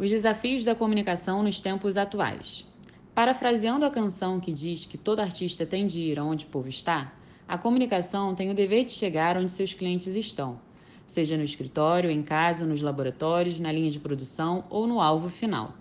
Os 0.00 0.08
desafios 0.08 0.64
da 0.64 0.74
comunicação 0.74 1.42
nos 1.42 1.60
tempos 1.60 1.98
atuais. 1.98 2.66
Parafraseando 3.14 3.84
a 3.84 3.90
canção 3.90 4.40
que 4.40 4.50
diz 4.50 4.86
que 4.86 4.96
todo 4.96 5.20
artista 5.20 5.66
tem 5.66 5.86
de 5.86 6.00
ir 6.00 6.18
onde 6.18 6.46
o 6.46 6.48
povo 6.48 6.70
está, 6.70 7.12
a 7.46 7.58
comunicação 7.58 8.34
tem 8.34 8.50
o 8.50 8.54
dever 8.54 8.86
de 8.86 8.92
chegar 8.92 9.36
onde 9.36 9.52
seus 9.52 9.74
clientes 9.74 10.16
estão, 10.16 10.58
seja 11.06 11.36
no 11.36 11.44
escritório, 11.44 12.10
em 12.10 12.22
casa, 12.22 12.64
nos 12.64 12.80
laboratórios, 12.80 13.60
na 13.60 13.70
linha 13.70 13.90
de 13.90 14.00
produção 14.00 14.64
ou 14.70 14.86
no 14.86 15.02
alvo 15.02 15.28
final. 15.28 15.74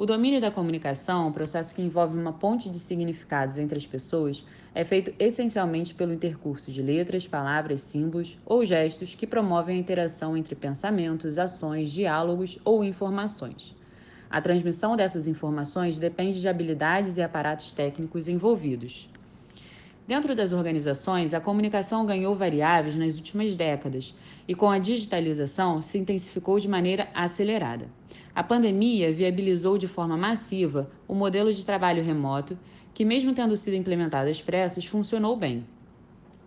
O 0.00 0.06
domínio 0.06 0.40
da 0.40 0.50
comunicação, 0.50 1.28
um 1.28 1.30
processo 1.30 1.74
que 1.74 1.82
envolve 1.82 2.18
uma 2.18 2.32
ponte 2.32 2.70
de 2.70 2.78
significados 2.78 3.58
entre 3.58 3.76
as 3.76 3.84
pessoas, 3.84 4.46
é 4.74 4.82
feito 4.82 5.12
essencialmente 5.18 5.92
pelo 5.92 6.14
intercurso 6.14 6.72
de 6.72 6.80
letras, 6.80 7.26
palavras, 7.26 7.82
símbolos 7.82 8.38
ou 8.46 8.64
gestos 8.64 9.14
que 9.14 9.26
promovem 9.26 9.76
a 9.76 9.78
interação 9.78 10.34
entre 10.34 10.54
pensamentos, 10.54 11.38
ações, 11.38 11.92
diálogos 11.92 12.58
ou 12.64 12.82
informações. 12.82 13.76
A 14.30 14.40
transmissão 14.40 14.96
dessas 14.96 15.28
informações 15.28 15.98
depende 15.98 16.40
de 16.40 16.48
habilidades 16.48 17.18
e 17.18 17.22
aparatos 17.22 17.74
técnicos 17.74 18.26
envolvidos. 18.26 19.06
Dentro 20.10 20.34
das 20.34 20.50
organizações, 20.50 21.32
a 21.32 21.40
comunicação 21.40 22.04
ganhou 22.04 22.34
variáveis 22.34 22.96
nas 22.96 23.14
últimas 23.14 23.54
décadas 23.54 24.12
e, 24.48 24.56
com 24.56 24.68
a 24.68 24.76
digitalização, 24.76 25.80
se 25.80 25.98
intensificou 25.98 26.58
de 26.58 26.66
maneira 26.66 27.08
acelerada. 27.14 27.88
A 28.34 28.42
pandemia 28.42 29.12
viabilizou 29.12 29.78
de 29.78 29.86
forma 29.86 30.16
massiva 30.16 30.90
o 31.06 31.14
modelo 31.14 31.52
de 31.52 31.64
trabalho 31.64 32.02
remoto, 32.02 32.58
que, 32.92 33.04
mesmo 33.04 33.32
tendo 33.32 33.56
sido 33.56 33.76
implementado 33.76 34.28
às 34.28 34.42
pressas, 34.42 34.84
funcionou 34.84 35.36
bem. 35.36 35.64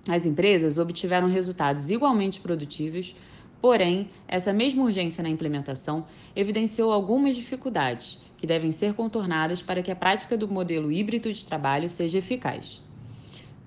As 0.10 0.26
empresas 0.26 0.78
obtiveram 0.78 1.30
resultados 1.30 1.90
igualmente 1.90 2.42
produtivos, 2.42 3.16
porém, 3.62 4.10
essa 4.28 4.52
mesma 4.52 4.84
urgência 4.84 5.24
na 5.24 5.30
implementação 5.30 6.06
evidenciou 6.36 6.92
algumas 6.92 7.34
dificuldades 7.34 8.20
que 8.36 8.46
devem 8.46 8.74
ser 8.74 8.94
contornadas 8.94 9.64
para 9.64 9.82
que 9.82 9.90
a 9.90 9.96
prática 9.96 10.36
do 10.36 10.50
modelo 10.50 10.92
híbrido 10.92 11.32
de 11.32 11.46
trabalho 11.46 11.88
seja 11.88 12.18
eficaz. 12.18 12.84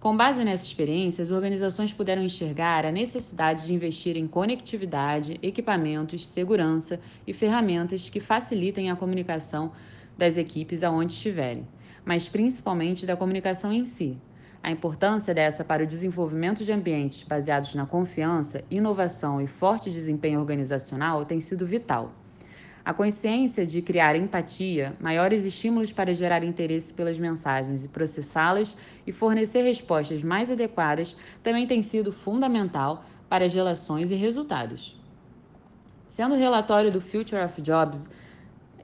Com 0.06 0.16
base 0.16 0.44
nessa 0.44 0.64
experiência, 0.64 1.20
as 1.20 1.32
organizações 1.32 1.92
puderam 1.92 2.22
enxergar 2.22 2.86
a 2.86 2.92
necessidade 2.92 3.66
de 3.66 3.74
investir 3.74 4.16
em 4.16 4.28
conectividade, 4.28 5.36
equipamentos, 5.42 6.28
segurança 6.28 7.00
e 7.26 7.32
ferramentas 7.32 8.08
que 8.08 8.20
facilitem 8.20 8.88
a 8.88 8.94
comunicação 8.94 9.72
das 10.16 10.38
equipes 10.38 10.84
aonde 10.84 11.12
estiverem, 11.12 11.66
mas 12.04 12.28
principalmente 12.28 13.04
da 13.04 13.16
comunicação 13.16 13.72
em 13.72 13.84
si. 13.84 14.16
A 14.62 14.70
importância 14.70 15.34
dessa 15.34 15.64
para 15.64 15.82
o 15.82 15.86
desenvolvimento 15.88 16.64
de 16.64 16.70
ambientes 16.70 17.24
baseados 17.24 17.74
na 17.74 17.84
confiança, 17.84 18.62
inovação 18.70 19.40
e 19.40 19.48
forte 19.48 19.90
desempenho 19.90 20.38
organizacional 20.38 21.24
tem 21.24 21.40
sido 21.40 21.66
vital. 21.66 22.14
A 22.86 22.94
consciência 22.94 23.66
de 23.66 23.82
criar 23.82 24.14
empatia, 24.14 24.94
maiores 25.00 25.44
estímulos 25.44 25.90
para 25.90 26.14
gerar 26.14 26.44
interesse 26.44 26.94
pelas 26.94 27.18
mensagens 27.18 27.84
e 27.84 27.88
processá-las 27.88 28.76
e 29.04 29.10
fornecer 29.10 29.62
respostas 29.62 30.22
mais 30.22 30.52
adequadas 30.52 31.16
também 31.42 31.66
tem 31.66 31.82
sido 31.82 32.12
fundamental 32.12 33.04
para 33.28 33.44
as 33.44 33.52
relações 33.52 34.12
e 34.12 34.14
resultados. 34.14 34.96
Sendo 36.06 36.36
o 36.36 36.38
relatório 36.38 36.92
do 36.92 37.00
Future 37.00 37.42
of 37.42 37.60
Jobs 37.60 38.08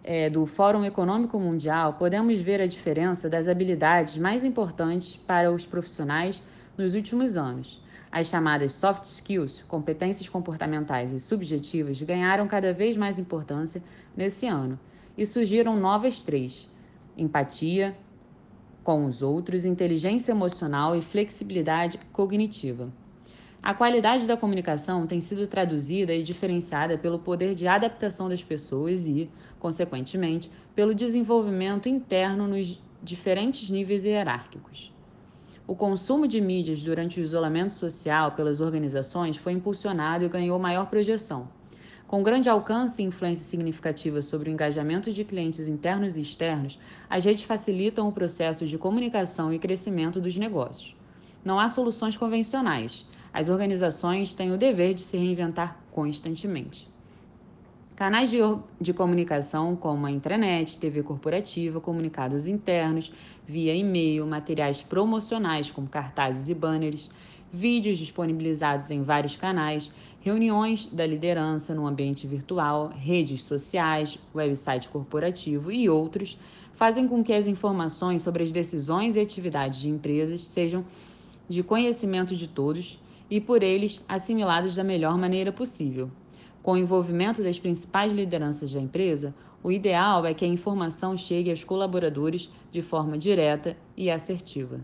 é, 0.03 0.29
do 0.29 0.47
Fórum 0.47 0.85
Econômico 0.85 1.39
Mundial, 1.39 1.93
podemos 1.93 2.41
ver 2.41 2.61
a 2.61 2.67
diferença 2.67 3.31
das 3.31 3.47
habilidades 3.47 4.19
mais 4.19 4.43
importantes 4.43 5.15
para 5.15 5.53
os 5.53 5.65
profissionais 5.65 6.43
nos 6.77 6.95
últimos 6.95 7.37
anos. 7.37 7.83
As 8.11 8.27
chamadas 8.27 8.75
soft 8.75 9.05
skills, 9.05 9.63
competências 9.69 10.29
comportamentais 10.29 11.13
e 11.13 11.19
subjetivas, 11.19 12.01
ganharam 12.03 12.47
cada 12.47 12.73
vez 12.73 12.97
mais 12.97 13.19
importância 13.19 13.83
nesse 14.17 14.47
ano 14.47 14.79
e 15.17 15.25
surgiram 15.25 15.77
novas 15.77 16.23
três: 16.23 16.71
empatia 17.17 17.97
com 18.85 19.07
os 19.07 19.23
outros, 19.23 19.65
inteligência 19.65 20.33
emocional 20.33 20.97
e 20.97 21.03
flexibilidade 21.03 21.99
cognitiva. 22.13 22.93
A 23.63 23.73
qualidade 23.73 24.27
da 24.27 24.37
comunicação 24.37 25.07
tem 25.07 25.21
sido 25.21 25.47
traduzida 25.47 26.13
e 26.13 26.25
diferenciada 26.25 26.99
pelo 26.99 27.21
poder 27.21 27.55
de 27.55 27.69
adaptação 27.69 28.29
das 28.29 28.43
pessoas 28.43 29.07
e, 29.07 29.31
consequentemente, 29.61 30.51
pelo 30.75 30.93
desenvolvimento 30.93 31.89
interno 31.89 32.49
nos 32.49 32.83
diferentes 33.01 33.71
níveis 33.71 34.05
hierárquicos. 34.05 34.93
O 35.73 35.75
consumo 35.75 36.29
de 36.29 36.39
mídias 36.39 36.83
durante 36.83 37.19
o 37.19 37.25
isolamento 37.25 37.73
social 37.73 38.33
pelas 38.33 38.61
organizações 38.61 39.39
foi 39.39 39.55
impulsionado 39.55 40.23
e 40.23 40.29
ganhou 40.29 40.59
maior 40.59 40.85
projeção. 40.85 41.49
Com 42.07 42.23
grande 42.23 42.51
alcance 42.51 43.01
e 43.01 43.07
influência 43.07 43.47
significativa 43.47 44.21
sobre 44.21 44.51
o 44.51 44.53
engajamento 44.53 45.11
de 45.11 45.25
clientes 45.25 45.67
internos 45.69 46.19
e 46.19 46.21
externos, 46.21 46.79
as 47.09 47.25
redes 47.25 47.45
facilitam 47.45 48.07
o 48.07 48.13
processo 48.13 48.67
de 48.67 48.77
comunicação 48.77 49.51
e 49.51 49.59
crescimento 49.59 50.21
dos 50.21 50.37
negócios. 50.37 50.95
Não 51.43 51.59
há 51.59 51.67
soluções 51.71 52.19
convencionais. 52.19 53.09
As 53.33 53.49
organizações 53.49 54.35
têm 54.35 54.53
o 54.53 54.59
dever 54.59 54.93
de 54.93 55.01
se 55.01 55.17
reinventar 55.17 55.81
constantemente. 55.91 56.92
Canais 57.95 58.31
de, 58.31 58.39
de, 58.81 58.95
comunicação 58.95 59.77
como 59.77 60.07
a 60.07 60.11
intranet, 60.11 60.81
TV 60.81 61.03
corporativa, 61.03 61.79
comunicados 61.79 62.47
internos, 62.47 63.13
via 63.47 63.75
e-mail, 63.75 64.27
materiais 64.27 64.81
promocionais 64.83 65.71
como 65.71 65.87
cartazes 65.87 66.49
e 66.49 66.55
banners, 66.55 67.11
vídeos 67.53 67.99
disponibilizados 67.99 68.91
em 68.91 69.03
vários 69.03 69.37
canais, 69.37 69.93
reuniões 70.23 70.87
da 70.87 71.07
liderança 71.07 71.75
no 71.75 71.87
ambiente 71.87 72.27
virtual, 72.27 72.91
redes 72.97 73.45
sociais, 73.45 74.19
website 74.35 74.89
corporativo 74.89 75.71
e 75.71 75.91
outros, 75.91 76.39
fazem 76.73 77.07
com 77.07 77.23
que 77.23 77.35
as 77.35 77.47
informações 77.47 78.23
sobre 78.23 78.43
as 78.43 78.51
decisões 78.51 79.17
e 79.17 79.21
atividades 79.21 79.81
de 79.81 79.91
empresas 79.91 80.47
sejam 80.47 80.83
de 81.47 81.63
conhecimento 81.63 82.35
de 82.35 82.49
todos 82.49 82.99
e 83.31 83.39
por 83.39 83.63
eles 83.63 84.03
assimilados 84.09 84.75
da 84.75 84.83
melhor 84.83 85.19
maneira 85.19 85.53
possível. 85.53 86.11
Com 86.63 86.73
o 86.73 86.79
envolvimento 86.79 87.43
das 87.43 87.59
principais 87.59 88.13
lideranças 88.13 88.73
da 88.73 88.81
empresa, 88.81 89.35
o 89.65 89.73
ideal 89.73 90.25
é 90.25 90.33
que 90.33 90.45
a 90.45 90.49
informação 90.49 91.17
chegue 91.17 91.51
aos 91.51 91.65
colaboradores 91.65 92.51
de 92.71 92.81
forma 92.83 93.19
direta 93.19 93.77
e 93.97 94.11
assertiva. 94.11 94.81